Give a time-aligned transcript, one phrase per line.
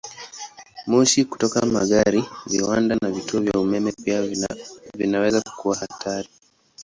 [0.89, 4.21] Moshi kutoka magari, viwanda, na vituo vya umeme pia
[4.97, 6.29] vinaweza kuwa hatari.